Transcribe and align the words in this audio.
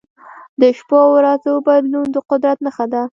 د 0.61 0.61
شپو 0.77 0.97
او 1.03 1.09
ورځو 1.17 1.53
بدلون 1.67 2.07
د 2.11 2.17
قدرت 2.29 2.57
نښه 2.65 2.85
ده. 2.93 3.01